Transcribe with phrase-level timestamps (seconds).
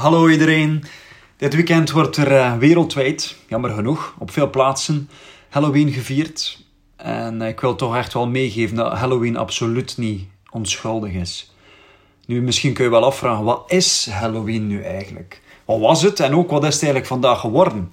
[0.00, 0.84] Hallo iedereen.
[1.36, 5.10] Dit weekend wordt er uh, wereldwijd, jammer genoeg, op veel plaatsen
[5.48, 6.64] Halloween gevierd.
[6.96, 11.54] En ik wil toch echt wel meegeven dat Halloween absoluut niet onschuldig is.
[12.26, 15.40] Nu, misschien kun je wel afvragen, wat is Halloween nu eigenlijk?
[15.64, 17.90] Wat was het en ook wat is het eigenlijk vandaag geworden?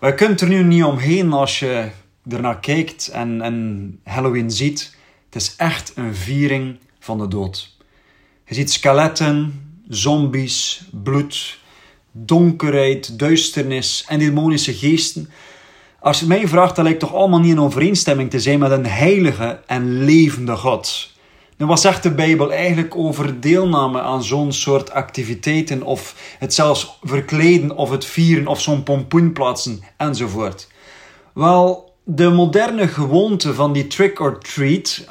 [0.00, 1.90] Je kunt er nu niet omheen als je
[2.28, 4.96] ernaar kijkt en, en Halloween ziet.
[5.24, 7.76] Het is echt een viering van de dood.
[8.44, 11.58] Je ziet skeletten, zombies, bloed,
[12.12, 15.30] donkerheid, duisternis en demonische geesten.
[16.00, 18.86] Als je mij vraagt, dat lijkt toch allemaal niet in overeenstemming te zijn met een
[18.86, 21.16] heilige en levende God.
[21.56, 26.98] Nu, wat zegt de Bijbel eigenlijk over deelname aan zo'n soort activiteiten, of het zelfs
[27.02, 30.68] verkleden, of het vieren, of zo'n pompoen plaatsen, enzovoort?
[31.34, 35.06] Wel, de moderne gewoonte van die trick or treat,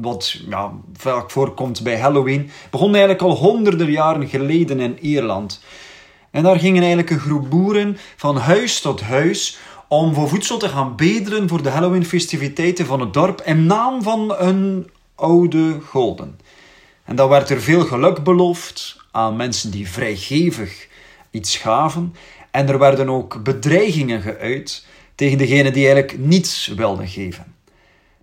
[0.00, 5.62] wat ja, vaak voorkomt bij Halloween, begon eigenlijk al honderden jaren geleden in Ierland.
[6.30, 9.58] En daar gingen eigenlijk een groep boeren van huis tot huis
[9.88, 14.34] om voor voedsel te gaan bedelen voor de Halloween-festiviteiten van het dorp in naam van
[14.38, 16.40] een oude golden.
[17.04, 20.88] En dan werd er veel geluk beloofd aan mensen die vrijgevig
[21.30, 22.14] iets gaven.
[22.50, 24.86] En er werden ook bedreigingen geuit
[25.18, 27.54] tegen degene die eigenlijk niets wilden geven.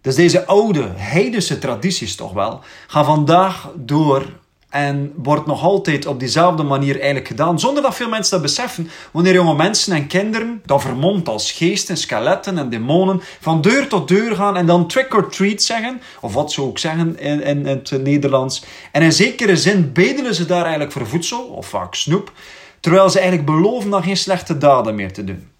[0.01, 4.25] Dus deze oude heidense tradities toch wel gaan vandaag door
[4.69, 8.89] en wordt nog altijd op diezelfde manier eigenlijk gedaan, zonder dat veel mensen dat beseffen.
[9.11, 14.07] Wanneer jonge mensen en kinderen, dan vermomd als geesten, skeletten en demonen, van deur tot
[14.07, 17.65] deur gaan en dan trick or treat zeggen, of wat ze ook zeggen in, in,
[17.65, 18.63] in het Nederlands.
[18.91, 22.31] En in zekere zin bedelen ze daar eigenlijk voor voedsel, of vaak snoep,
[22.79, 25.53] terwijl ze eigenlijk beloven dan geen slechte daden meer te doen.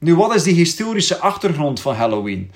[0.00, 2.50] Nu, wat is die historische achtergrond van Halloween?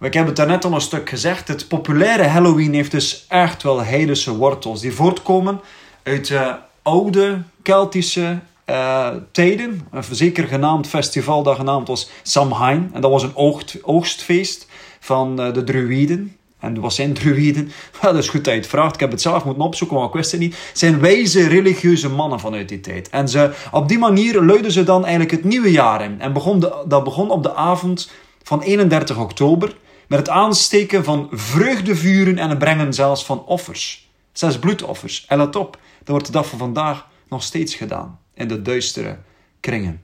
[0.00, 1.48] Ik heb het daarnet al een stuk gezegd.
[1.48, 4.80] Het populaire Halloween heeft dus echt wel heidense wortels.
[4.80, 5.60] Die voortkomen
[6.02, 9.88] uit uh, oude Keltische uh, tijden.
[9.90, 12.90] Een zeker genaamd festival dat genaamd was Samhain.
[12.92, 14.66] En dat was een oogst, oogstfeest
[15.00, 16.36] van uh, de druïden.
[16.66, 17.70] En wat zijn druïden?
[18.00, 18.94] dat is goed dat je het vraagt.
[18.94, 20.56] Ik heb het zelf moeten opzoeken, maar ik wist het niet.
[20.72, 23.08] Zijn wijze religieuze mannen vanuit die tijd.
[23.08, 26.20] En ze, op die manier luiden ze dan eigenlijk het nieuwe jaar in.
[26.20, 28.10] En begon de, dat begon op de avond
[28.42, 34.10] van 31 oktober met het aansteken van vreugdevuren en het brengen zelfs van offers.
[34.32, 35.24] Zes bloedoffers.
[35.28, 39.18] En let op, dat wordt de dag van vandaag nog steeds gedaan in de duistere
[39.60, 40.02] kringen.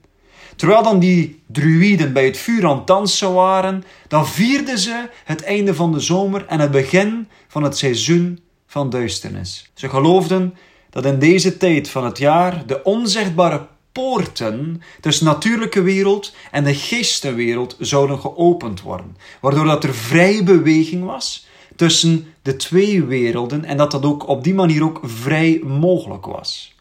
[0.55, 5.73] Terwijl dan die druïden bij het vuur aan het waren, dan vierden ze het einde
[5.75, 9.71] van de zomer en het begin van het seizoen van duisternis.
[9.73, 10.53] Ze geloofden
[10.89, 16.75] dat in deze tijd van het jaar de onzichtbare poorten tussen natuurlijke wereld en de
[16.75, 23.77] geestenwereld zouden geopend worden, waardoor dat er vrije beweging was tussen de twee werelden en
[23.77, 26.72] dat dat ook op die manier ook vrij mogelijk was.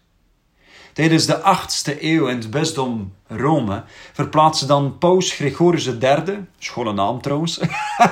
[0.92, 3.82] Tijdens de 8e eeuw in het bisdom Rome
[4.12, 7.60] verplaatste dan Paus Gregorius III, schone naam trouwens,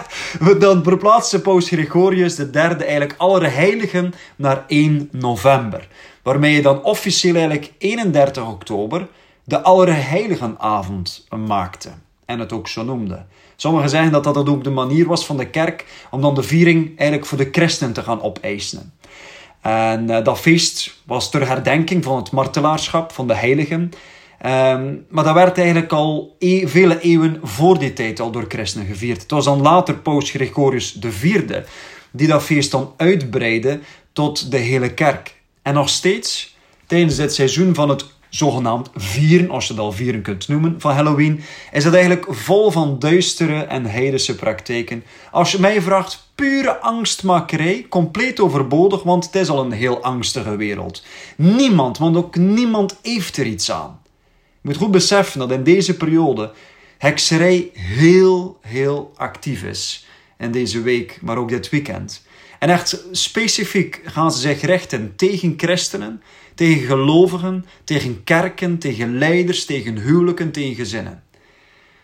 [0.59, 5.89] dan verplaatste Paus Gregorius III eigenlijk alle heiligen naar 1 november.
[6.23, 9.09] Waarmee je dan officieel eigenlijk 31 oktober
[9.45, 11.91] de Allerheiligenavond maakte.
[12.25, 13.25] En het ook zo noemde.
[13.57, 16.99] Sommigen zeggen dat dat ook de manier was van de kerk om dan de viering
[16.99, 18.93] eigenlijk voor de christen te gaan opeisen.
[19.61, 23.81] En uh, dat feest was ter herdenking van het martelaarschap van de heiligen.
[24.47, 28.87] Um, maar dat werd eigenlijk al e vele eeuwen voor die tijd al door christenen
[28.87, 29.23] gevierd.
[29.23, 31.63] Het was dan later Paus Gregorius IV
[32.11, 33.81] die dat feest dan uitbreidde
[34.13, 35.35] tot de hele kerk.
[35.63, 36.57] En nog steeds,
[36.87, 40.95] tijdens dit seizoen van het zogenaamd vieren, als je het al vieren kunt noemen, van
[40.95, 41.41] Halloween,
[41.73, 45.05] is het eigenlijk vol van duistere en heidense praktijken.
[45.31, 50.57] Als je mij vraagt, pure angstmakerij, compleet overbodig, want het is al een heel angstige
[50.57, 51.05] wereld.
[51.37, 54.01] Niemand, want ook niemand heeft er iets aan.
[54.63, 56.53] Je moet goed beseffen dat in deze periode
[56.99, 60.07] hekserij heel, heel actief is.
[60.39, 62.23] In deze week, maar ook dit weekend.
[62.59, 66.23] En echt specifiek gaan ze zich richten tegen christenen,
[66.61, 71.23] tegen gelovigen, tegen kerken, tegen leiders, tegen huwelijken, tegen gezinnen.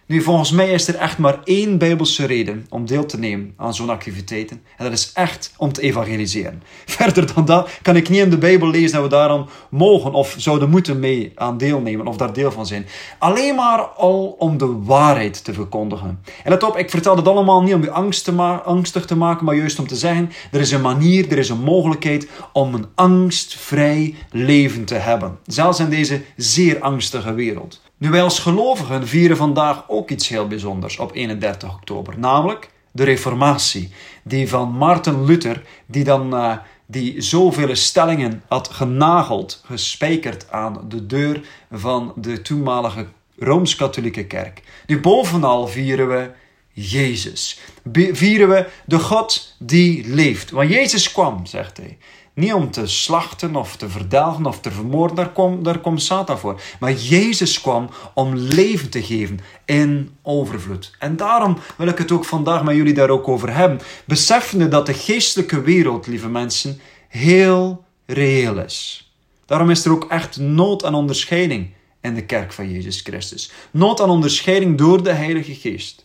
[0.09, 3.75] Nu, volgens mij is er echt maar één Bijbelse reden om deel te nemen aan
[3.75, 4.63] zo'n activiteiten.
[4.77, 6.63] En dat is echt om te evangeliseren.
[6.87, 10.35] Verder dan dat kan ik niet in de Bijbel lezen dat we daaraan mogen of
[10.39, 12.87] zouden moeten mee aan deelnemen of daar deel van zijn.
[13.19, 16.21] Alleen maar al om de waarheid te verkondigen.
[16.45, 18.33] En let op, ik vertel het allemaal niet om je angst te
[18.65, 21.63] angstig te maken, maar juist om te zeggen, er is een manier, er is een
[21.63, 25.39] mogelijkheid om een angstvrij leven te hebben.
[25.47, 27.85] Zelfs in deze zeer angstige wereld.
[27.99, 33.05] Nu, wij als gelovigen vieren vandaag ook iets heel bijzonders op 31 oktober, namelijk de
[33.05, 33.91] Reformatie.
[34.25, 36.57] Die van Maarten Luther, die dan uh,
[36.87, 41.41] die zoveel stellingen had genageld, gespijkerd aan de deur
[41.71, 43.07] van de toenmalige
[43.39, 44.63] Rooms-Katholieke Kerk.
[44.87, 46.31] Nu bovenal vieren we
[46.73, 47.61] Jezus.
[47.93, 50.51] Vieren we de God die leeft.
[50.51, 51.99] Want Jezus kwam, zegt hij.
[52.37, 56.61] Niet om te slachten of te verdelgen of te vermoorden, daar, komt daar Satan voor.
[56.81, 60.95] Maar Jezus kwam om leven te geven in overvloed.
[60.99, 63.81] En daarom wil ik het ook vandaag met jullie daar ook over hebben.
[64.05, 69.11] Beseffende dat de geestelijke wereld, lieve mensen, heel reëel is.
[69.47, 73.51] Daarom is er ook echt nood aan onderscheiding in de kerk van Jezus Christus.
[73.71, 76.03] Nood aan onderscheiding door de Heilige Geest.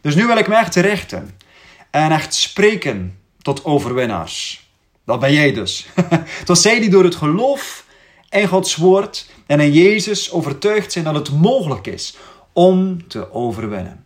[0.00, 1.30] Dus nu wil ik me echt richten
[1.90, 4.63] en echt spreken tot overwinnaars.
[5.04, 5.86] Dat ben jij dus.
[6.44, 7.84] Tot zij die door het geloof
[8.30, 12.16] in Gods woord en in Jezus overtuigd zijn dat het mogelijk is
[12.52, 14.04] om te overwinnen.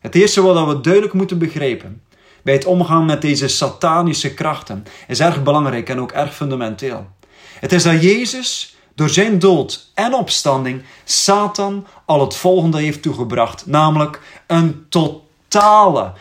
[0.00, 2.02] Het eerste wat we duidelijk moeten begrijpen
[2.42, 7.06] bij het omgaan met deze satanische krachten is erg belangrijk en ook erg fundamenteel.
[7.60, 13.66] Het is dat Jezus door zijn dood en opstanding Satan al het volgende heeft toegebracht,
[13.66, 16.12] namelijk een totale,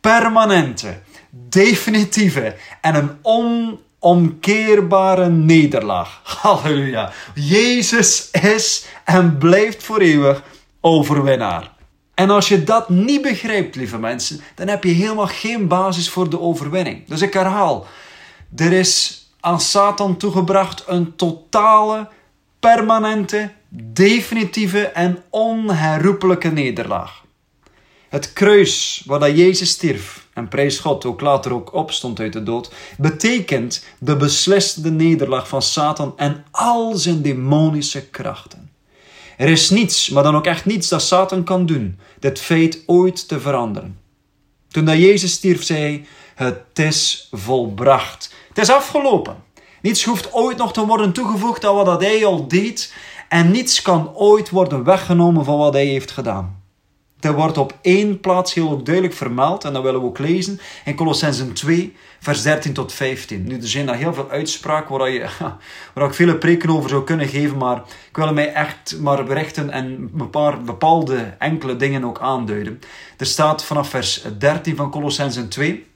[0.00, 3.10] permanente, definitieve en een
[4.00, 6.20] onomkeerbare nederlaag.
[6.42, 7.12] Halleluja.
[7.34, 10.42] Jezus is en blijft voor eeuwig
[10.80, 11.76] overwinnaar.
[12.14, 16.30] En als je dat niet begrijpt, lieve mensen, dan heb je helemaal geen basis voor
[16.30, 17.06] de overwinning.
[17.06, 17.86] Dus ik herhaal,
[18.56, 22.08] er is aan Satan toegebracht een totale,
[22.60, 27.24] permanente, definitieve en onherroepelijke nederlaag.
[28.08, 32.70] Het kruis waar Jezus stierf en prijs God ook later ook opstond uit de dood,
[32.98, 38.70] betekent de beslissende nederlaag van Satan en al zijn demonische krachten.
[39.36, 43.28] Er is niets, maar dan ook echt niets dat Satan kan doen, dit feit ooit
[43.28, 43.98] te veranderen.
[44.68, 48.34] Toen dat Jezus stierf, zei hij, het is volbracht.
[48.48, 49.36] Het is afgelopen.
[49.82, 52.94] Niets hoeft ooit nog te worden toegevoegd aan wat hij al deed
[53.28, 56.57] en niets kan ooit worden weggenomen van wat hij heeft gedaan.
[57.20, 60.94] Dat wordt op één plaats heel duidelijk vermeld, en dat willen we ook lezen in
[60.94, 63.44] Colossensen 2, vers 13 tot 15.
[63.44, 65.26] Nu, er zijn daar heel veel uitspraken waar, je,
[65.94, 69.70] waar ik vele preken over zou kunnen geven, maar ik wil mij echt maar berichten
[69.70, 72.80] en een paar bepaalde enkele dingen ook aanduiden.
[73.16, 75.86] Er staat vanaf vers 13 van Colossensen 2,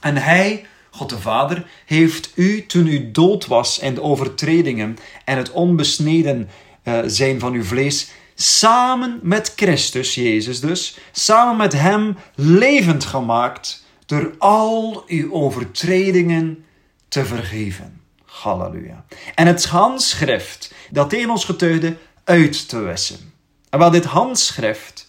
[0.00, 5.36] en hij, God de Vader, heeft u toen u dood was in de overtredingen en
[5.36, 6.48] het onbesneden
[6.84, 8.10] uh, zijn van uw vlees,
[8.42, 16.64] samen met Christus Jezus dus, samen met Hem levend gemaakt door al uw overtredingen
[17.08, 18.00] te vergeven.
[18.24, 19.04] Halleluja.
[19.34, 23.32] En het handschrift dat tegen ons getuigde uit te wissen.
[23.70, 25.08] En wel dit handschrift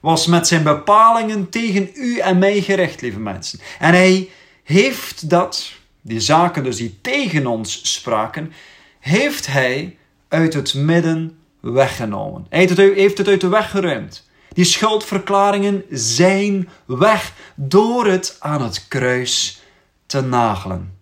[0.00, 3.60] was met zijn bepalingen tegen u en mij gericht, lieve mensen.
[3.78, 4.28] En hij
[4.62, 8.52] heeft dat, die zaken dus die tegen ons spraken,
[8.98, 9.96] heeft hij
[10.28, 12.46] uit het midden weggenomen.
[12.48, 14.28] Hij heeft het uit de weg geruimd.
[14.48, 19.62] Die schuldverklaringen zijn weg door het aan het kruis
[20.06, 20.98] te nagelen.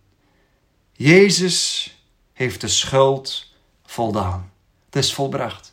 [0.92, 1.92] Jezus
[2.32, 3.54] heeft de schuld
[3.86, 4.50] voldaan.
[4.86, 5.72] Het is volbracht.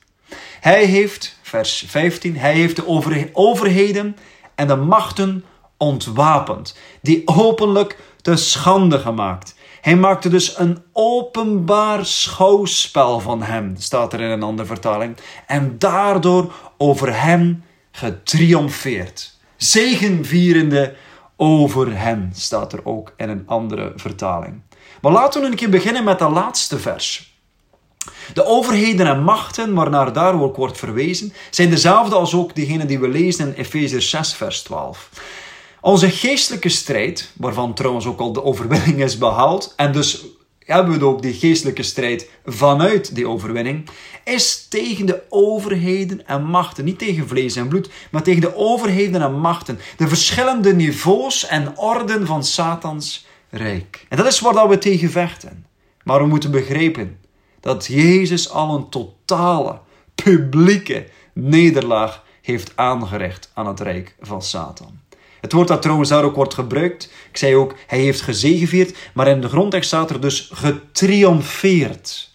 [0.59, 2.87] Hij heeft, vers 15, hij heeft de
[3.33, 4.17] overheden
[4.55, 5.45] en de machten
[5.77, 9.54] ontwapend, die openlijk te schande gemaakt.
[9.85, 15.17] Hij maakte dus een openbaar schouwspel van hem, staat er in een andere vertaling.
[15.47, 19.37] En daardoor over hem getriomfeerd.
[19.55, 20.95] Zegenvierende
[21.35, 24.61] over hem, staat er ook in een andere vertaling.
[25.01, 27.37] Maar laten we een keer beginnen met de laatste vers.
[28.33, 32.99] De overheden en machten waarnaar daar ook wordt verwezen, zijn dezelfde als ook diegene die
[32.99, 35.09] we lezen in Efeziër 6, vers 12.
[35.85, 40.25] Onze geestelijke strijd, waarvan trouwens ook al de overwinning is behaald, en dus
[40.59, 43.89] hebben we ook die geestelijke strijd vanuit die overwinning,
[44.23, 46.85] is tegen de overheden en machten.
[46.85, 49.79] Niet tegen vlees en bloed, maar tegen de overheden en machten.
[49.97, 54.05] De verschillende niveaus en orden van Satans rijk.
[54.09, 55.65] En dat is waar we tegen vechten.
[56.03, 57.19] Maar we moeten begrijpen
[57.59, 59.79] dat Jezus al een totale,
[60.15, 65.04] publieke nederlaag heeft aangericht aan het rijk van Satan.
[65.45, 69.27] Het woord dat trouwens daar ook wordt gebruikt, ik zei ook, hij heeft gezegevierd, maar
[69.27, 72.31] in de grondtekst staat er dus getriomfeerd.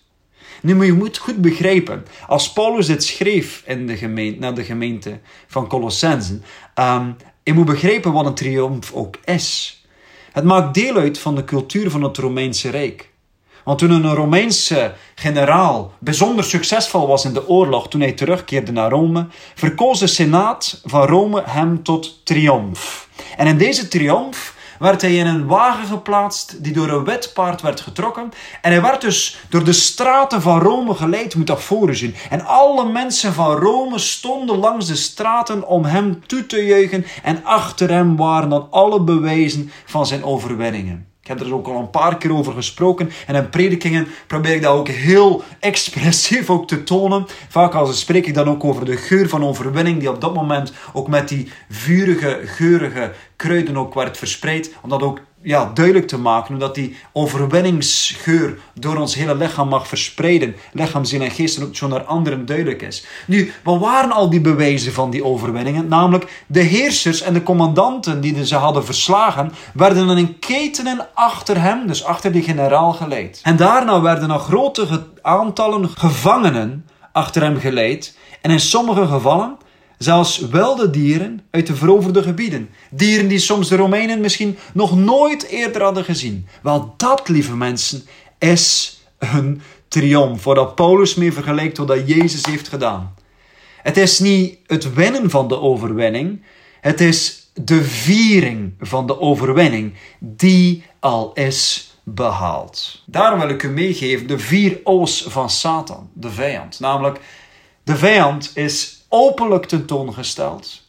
[0.62, 4.64] Nu, maar je moet goed begrijpen, als Paulus dit schreef in de gemeente, naar de
[4.64, 6.42] gemeente van Colossensen,
[6.74, 9.82] um, je moet begrijpen wat een triomf ook is.
[10.32, 13.09] Het maakt deel uit van de cultuur van het Romeinse Rijk.
[13.64, 18.90] Want toen een Romeinse generaal bijzonder succesvol was in de oorlog, toen hij terugkeerde naar
[18.90, 23.08] Rome, verkoos de Senaat van Rome hem tot triomf.
[23.36, 27.60] En in deze triomf werd hij in een wagen geplaatst die door een wit paard
[27.60, 28.32] werd getrokken.
[28.62, 32.14] En hij werd dus door de straten van Rome geleid, moet dat voor zien.
[32.30, 37.06] En alle mensen van Rome stonden langs de straten om hem toe te juichen.
[37.22, 41.09] En achter hem waren dan alle bewijzen van zijn overwinningen.
[41.30, 43.10] Heb er ook al een paar keer over gesproken.
[43.26, 47.26] En in predikingen probeer ik dat ook heel expressief ook te tonen.
[47.48, 50.72] Vaak als spreek ik dan ook over de geur van overwinning, die op dat moment
[50.92, 54.74] ook met die vurige, geurige kruiden ook werd verspreid.
[54.82, 59.88] Om dat ook ja, duidelijk te maken, omdat die overwinningsgeur door ons hele lichaam mag
[59.88, 60.56] verspreiden.
[60.72, 63.06] Lichaam, ziel en geest en ook zo naar anderen duidelijk is.
[63.26, 65.88] Nu, wat waren al die bewijzen van die overwinningen?
[65.88, 71.86] Namelijk, de heersers en de commandanten die ze hadden verslagen, werden in ketenen achter hem,
[71.86, 73.40] dus achter die generaal geleid.
[73.42, 78.16] En daarna werden nog grote aantallen gevangenen achter hem geleid.
[78.40, 79.56] En in sommige gevallen
[80.02, 82.70] Zelfs wilde dieren uit de veroverde gebieden.
[82.90, 86.46] Dieren die soms de Romeinen misschien nog nooit eerder hadden gezien.
[86.62, 88.02] Wel, dat, lieve mensen,
[88.38, 90.44] is een triomf.
[90.44, 93.14] Waar Paulus mee vergelijkt wat Jezus heeft gedaan.
[93.82, 96.42] Het is niet het winnen van de overwinning.
[96.80, 103.02] Het is de viering van de overwinning die al is behaald.
[103.06, 106.80] Daarom wil ik u meegeven de vier O's van Satan, de vijand.
[106.80, 107.20] Namelijk,
[107.84, 110.82] de vijand is openlijk tentoongesteld.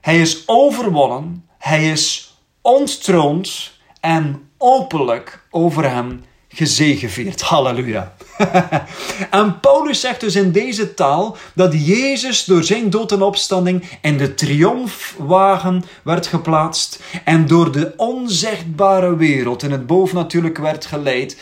[0.00, 7.40] Hij is overwonnen, hij is ontroond en openlijk over hem gezegevierd.
[7.40, 8.14] Halleluja.
[9.30, 14.16] en Paulus zegt dus in deze taal dat Jezus door zijn dood en opstanding in
[14.16, 21.40] de triomfwagen werd geplaatst en door de onzichtbare wereld in het bovennatuurlijk werd geleid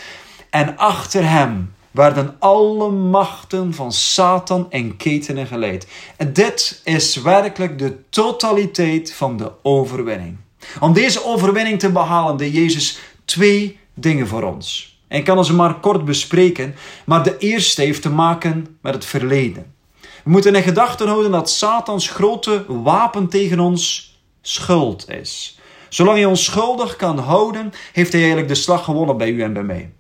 [0.50, 5.86] en achter hem werden alle machten van Satan en ketenen geleid.
[6.16, 10.36] En dit is werkelijk de totaliteit van de overwinning.
[10.80, 14.98] Om deze overwinning te behalen, deed Jezus twee dingen voor ons.
[15.08, 16.74] En ik kan ze maar kort bespreken,
[17.04, 19.74] maar de eerste heeft te maken met het verleden.
[20.00, 25.58] We moeten in gedachten houden dat Satans grote wapen tegen ons schuld is.
[25.88, 29.52] Zolang hij ons schuldig kan houden, heeft hij eigenlijk de slag gewonnen bij u en
[29.52, 29.93] bij mij.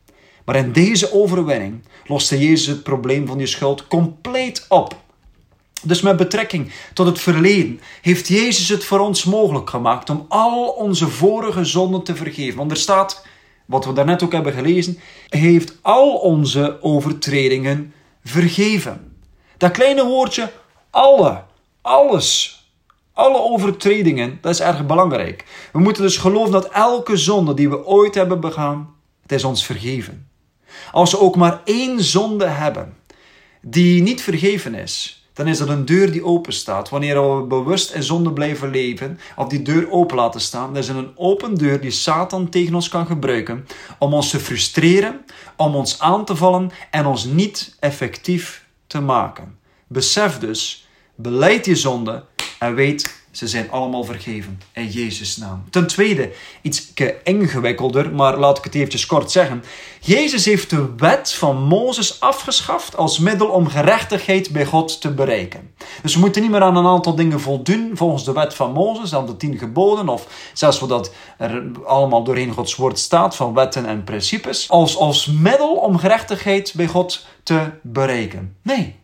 [0.44, 5.02] Maar in deze overwinning loste Jezus het probleem van die schuld compleet op.
[5.82, 10.68] Dus met betrekking tot het verleden heeft Jezus het voor ons mogelijk gemaakt om al
[10.68, 12.58] onze vorige zonden te vergeven.
[12.58, 13.26] Want er staat,
[13.64, 14.98] wat we daarnet ook hebben gelezen,
[15.28, 17.92] hij heeft al onze overtredingen
[18.24, 19.12] vergeven.
[19.56, 20.52] Dat kleine woordje
[20.90, 21.42] alle,
[21.80, 22.58] alles,
[23.12, 25.44] alle overtredingen, dat is erg belangrijk.
[25.72, 29.66] We moeten dus geloven dat elke zonde die we ooit hebben begaan, het is ons
[29.66, 30.28] vergeven.
[30.92, 32.96] Als we ook maar één zonde hebben
[33.60, 36.88] die niet vergeven is, dan is dat een deur die open staat.
[36.88, 40.88] Wanneer we bewust in zonde blijven leven, of die deur open laten staan, dan is
[40.88, 43.66] er een open deur die Satan tegen ons kan gebruiken
[43.98, 45.24] om ons te frustreren,
[45.56, 49.58] om ons aan te vallen en ons niet effectief te maken.
[49.86, 52.24] Besef dus, beleid je zonde
[52.58, 55.64] en weet ze zijn allemaal vergeven in Jezus' naam.
[55.70, 56.92] Ten tweede, iets
[57.24, 59.64] ingewikkelder, maar laat ik het eventjes kort zeggen.
[60.00, 65.74] Jezus heeft de wet van Mozes afgeschaft als middel om gerechtigheid bij God te bereiken.
[66.02, 69.14] Dus we moeten niet meer aan een aantal dingen voldoen volgens de wet van Mozes,
[69.14, 73.86] aan de tien geboden, of zelfs wat er allemaal doorheen Gods woord staat van wetten
[73.86, 78.56] en principes, als, als middel om gerechtigheid bij God te bereiken.
[78.62, 78.96] Nee.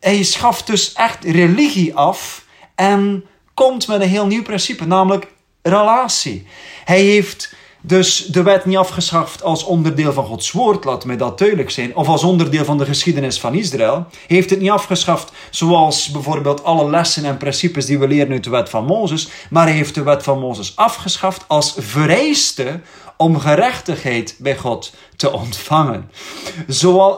[0.00, 3.24] Hij schaft dus echt religie af en
[3.58, 5.26] komt met een heel nieuw principe, namelijk
[5.62, 6.46] relatie.
[6.84, 11.38] Hij heeft dus de wet niet afgeschaft als onderdeel van Gods woord, laat mij dat
[11.38, 14.06] duidelijk zijn, of als onderdeel van de geschiedenis van Israël.
[14.26, 18.50] Heeft het niet afgeschaft zoals bijvoorbeeld alle lessen en principes die we leren uit de
[18.50, 22.80] wet van Mozes, maar hij heeft de wet van Mozes afgeschaft als vereiste
[23.18, 26.10] om gerechtigheid bij God te ontvangen.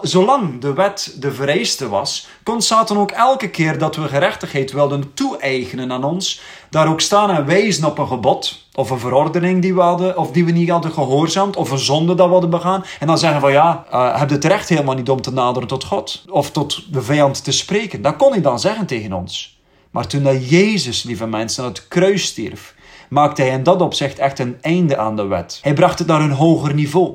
[0.03, 5.15] zolang de wet de vereiste was, kon Satan ook elke keer dat we gerechtigheid wilden
[5.15, 6.41] toe-eigenen aan ons,
[6.71, 10.31] daar ook staan en wijzen op een gebod, of een verordening die we hadden, of
[10.31, 13.41] die we niet hadden gehoorzaamd, of een zonde dat we hadden begaan, en dan zeggen
[13.41, 16.93] van ja, uh, heb het recht helemaal niet om te naderen tot God, of tot
[16.93, 18.03] de vijand te spreken.
[18.03, 19.59] Dat kon hij dan zeggen tegen ons.
[19.91, 22.75] Maar toen dat Jezus, lieve mensen, aan het kruis stierf,
[23.11, 25.59] maakte hij in dat opzicht echt een einde aan de wet.
[25.63, 27.15] Hij bracht het naar een hoger niveau.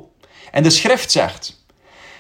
[0.52, 1.64] En de schrift zegt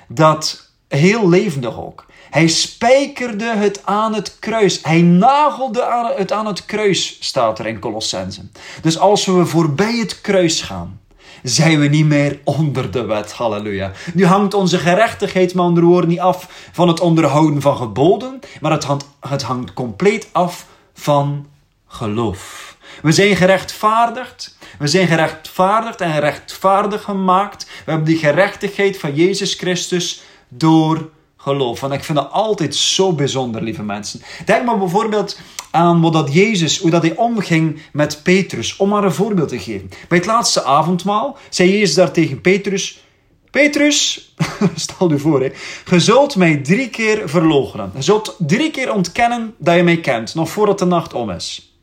[0.07, 2.05] dat heel levendig ook.
[2.29, 4.79] Hij spijkerde het aan het kruis.
[4.81, 8.41] Hij nagelde het aan het kruis, staat er in Colossense.
[8.81, 10.99] Dus als we voorbij het kruis gaan,
[11.43, 13.31] zijn we niet meer onder de wet.
[13.31, 13.91] Halleluja.
[14.13, 18.71] Nu hangt onze gerechtigheid, met andere woorden, niet af van het onderhouden van geboden, maar
[18.71, 21.45] het hangt, het hangt compleet af van
[21.87, 22.74] geloof.
[23.01, 24.57] We zijn gerechtvaardigd.
[24.79, 27.65] We zijn gerechtvaardigd en rechtvaardig gemaakt.
[27.85, 31.83] We hebben die gerechtigheid van Jezus Christus door geloof.
[31.83, 34.21] En ik vind dat altijd zo bijzonder, lieve mensen.
[34.45, 35.39] Denk maar bijvoorbeeld
[35.71, 38.75] aan wat dat Jezus, hoe dat hij omging met Petrus.
[38.75, 39.89] Om maar een voorbeeld te geven.
[40.07, 43.03] Bij het laatste avondmaal zei Jezus daar tegen Petrus...
[43.51, 44.33] Petrus,
[44.75, 45.51] stel je voor, hè,
[45.89, 47.91] je zult mij drie keer verloochenen.
[47.95, 51.74] Je zult drie keer ontkennen dat je mij kent, nog voordat de nacht om is.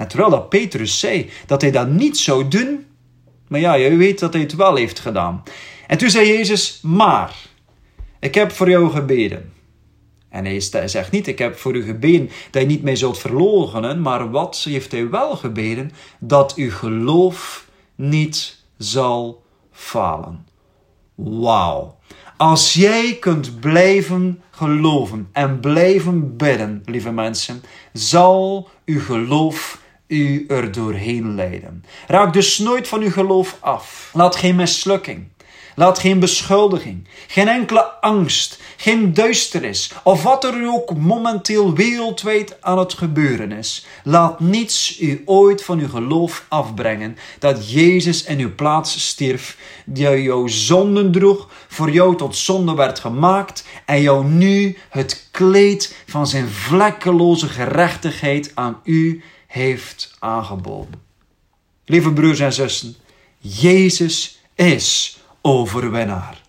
[0.00, 2.86] En terwijl dat Petrus zei dat hij dat niet zou doen,
[3.48, 5.42] maar ja, je weet dat hij het wel heeft gedaan.
[5.86, 7.36] En toen zei Jezus, maar,
[8.20, 9.52] ik heb voor jou gebeden.
[10.28, 14.00] En hij zegt niet, ik heb voor u gebeden dat je niet mij zult verloochenen,
[14.00, 15.92] maar wat heeft hij wel gebeden?
[16.18, 19.42] Dat uw geloof niet zal
[19.72, 20.46] falen.
[21.14, 21.98] Wauw.
[22.36, 29.79] Als jij kunt blijven geloven en blijven bidden, lieve mensen, zal uw geloof
[30.10, 31.84] u er doorheen leiden.
[32.06, 34.10] Raak dus nooit van uw geloof af.
[34.12, 35.26] Laat geen mislukking,
[35.80, 42.78] Laat geen beschuldiging, geen enkele angst, geen duisternis of wat er ook momenteel wereldwijd aan
[42.78, 43.86] het gebeuren is.
[44.04, 50.22] Laat niets u ooit van uw geloof afbrengen dat Jezus in uw plaats stierf, die
[50.22, 56.26] jouw zonden droeg, voor jou tot zonde werd gemaakt en jou nu het kleed van
[56.26, 61.02] zijn vlekkeloze gerechtigheid aan u heeft aangeboden.
[61.84, 62.96] Lieve broers en zussen,
[63.38, 66.40] Jezus is overwinnaar.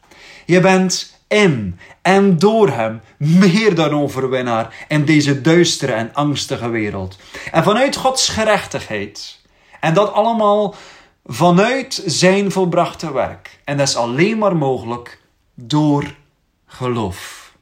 [0.45, 7.17] Je bent in en door Hem meer dan overwinnaar in deze duistere en angstige wereld.
[7.51, 9.39] En vanuit Gods gerechtigheid.
[9.79, 10.75] En dat allemaal
[11.25, 13.59] vanuit Zijn volbrachte werk.
[13.63, 15.21] En dat is alleen maar mogelijk
[15.53, 16.15] door
[16.65, 17.53] geloof.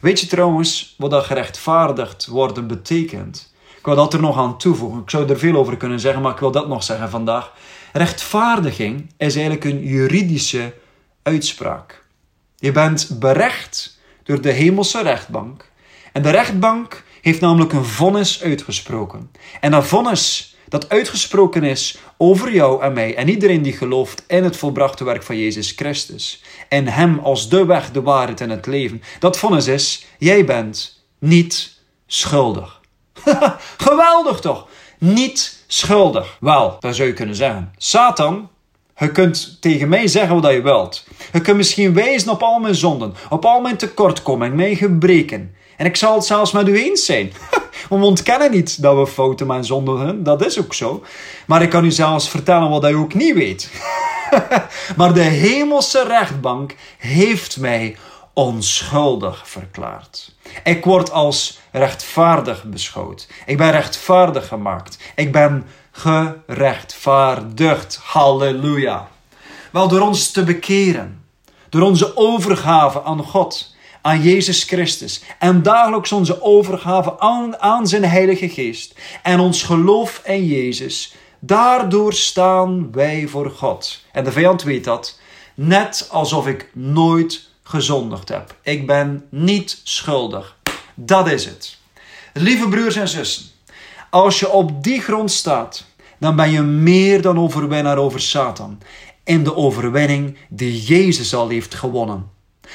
[0.00, 3.52] Weet je trouwens wat dat gerechtvaardigd worden betekent?
[3.80, 5.00] Ik wil dat er nog aan toevoegen.
[5.00, 7.52] Ik zou er veel over kunnen zeggen, maar ik wil dat nog zeggen vandaag.
[7.92, 10.74] Rechtvaardiging is eigenlijk een juridische
[11.22, 12.04] uitspraak.
[12.56, 15.70] Je bent berecht door de hemelse rechtbank.
[16.12, 19.30] En de rechtbank heeft namelijk een vonnis uitgesproken.
[19.60, 24.44] En dat vonnis dat uitgesproken is over jou en mij en iedereen die gelooft in
[24.44, 26.42] het volbrachte werk van Jezus Christus.
[26.68, 29.02] En Hem als de weg, de waarheid en het leven.
[29.18, 32.79] Dat vonnis is, jij bent niet schuldig.
[33.86, 34.66] Geweldig toch?
[34.98, 36.36] Niet schuldig.
[36.40, 37.72] Wel, dat zou je kunnen zeggen.
[37.76, 38.48] Satan,
[38.98, 41.04] je kunt tegen mij zeggen wat je wilt.
[41.32, 45.54] Je kunt misschien wijzen op al mijn zonden, op al mijn tekortkomingen, mijn gebreken.
[45.76, 47.32] En ik zal het zelfs met u eens zijn.
[47.88, 51.02] we ontkennen niet dat we fouten en zonden dat is ook zo.
[51.46, 53.70] Maar ik kan u zelfs vertellen wat hij ook niet weet.
[54.96, 57.96] maar de hemelse rechtbank heeft mij
[58.40, 60.34] onschuldig verklaard.
[60.64, 63.28] Ik word als rechtvaardig beschouwd.
[63.46, 64.98] Ik ben rechtvaardig gemaakt.
[65.14, 68.00] Ik ben gerechtvaardigd.
[68.02, 69.08] Halleluja.
[69.70, 71.24] Wel door ons te bekeren,
[71.68, 77.18] door onze overgave aan God, aan Jezus Christus en dagelijks onze overgave
[77.58, 81.14] aan, zijn Heilige Geest en ons geloof in Jezus.
[81.38, 84.04] Daardoor staan wij voor God.
[84.12, 85.18] En de vijand weet dat,
[85.54, 88.54] net alsof ik nooit gezondigd heb.
[88.62, 90.56] Ik ben niet schuldig.
[90.94, 91.78] Dat is het.
[92.32, 93.44] Lieve broers en zussen,
[94.10, 95.84] als je op die grond staat,
[96.18, 98.78] dan ben je meer dan overwinnaar over Satan.
[99.24, 102.30] In de overwinning die Jezus al heeft gewonnen.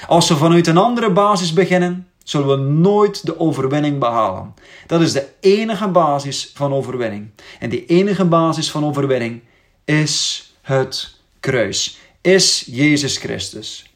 [0.08, 4.54] Als we vanuit een andere basis beginnen, zullen we nooit de overwinning behalen.
[4.88, 7.30] Dat is de enige basis van overwinning.
[7.60, 9.42] En die enige basis van overwinning
[9.86, 13.95] is het kruis, is Jezus Christus.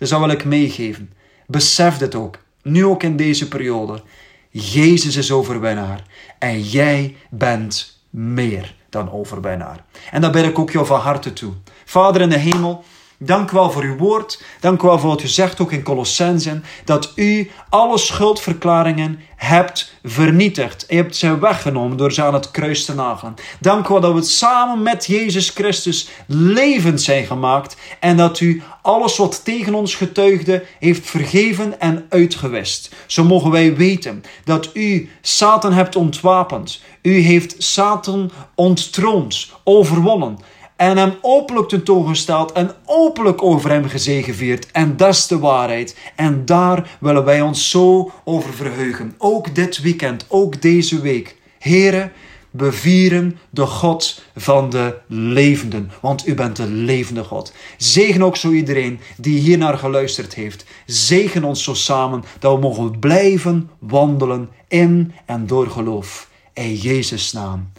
[0.00, 1.12] Dat zou wil ik meegeven.
[1.46, 4.02] Besef dit ook, nu ook in deze periode.
[4.50, 6.02] Jezus is overwinnaar
[6.38, 9.84] en jij bent meer dan overwinnaar.
[10.10, 11.52] En dat bid ik ook jou van harte toe.
[11.84, 12.84] Vader in de hemel,
[13.22, 14.42] Dank u wel voor uw woord.
[14.60, 16.64] Dank u wel voor wat u zegt ook in Colossensen.
[16.84, 20.84] Dat u alle schuldverklaringen hebt vernietigd.
[20.88, 23.34] Je hebt ze weggenomen door ze aan het kruis te nagelen.
[23.60, 27.76] Dank u wel dat we samen met Jezus Christus levend zijn gemaakt.
[27.98, 32.94] En dat u alles wat tegen ons getuigde heeft vergeven en uitgewist.
[33.06, 36.82] Zo mogen wij weten dat u Satan hebt ontwapend.
[37.02, 40.38] U heeft Satan onttroond, overwonnen
[40.80, 44.70] en hem openlijk tentoongesteld en openlijk over hem gezegevierd.
[44.70, 45.96] En dat is de waarheid.
[46.16, 49.14] En daar willen wij ons zo over verheugen.
[49.18, 51.36] Ook dit weekend, ook deze week.
[51.58, 52.12] Heren,
[52.50, 57.52] bevieren de God van de levenden, want u bent de levende God.
[57.76, 60.64] Zegen ook zo iedereen die hier naar geluisterd heeft.
[60.86, 66.28] Zegen ons zo samen dat we mogen blijven wandelen in en door geloof.
[66.52, 67.72] In Jezus' naam.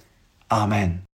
[0.47, 1.10] Amen.